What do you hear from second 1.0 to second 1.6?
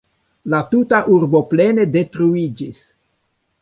urbo